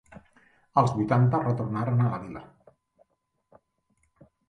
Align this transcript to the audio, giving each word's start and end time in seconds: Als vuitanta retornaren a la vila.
Als 0.81 0.95
vuitanta 0.95 1.43
retornaren 1.45 2.03
a 2.07 2.09
la 2.17 2.19
vila. 2.25 2.45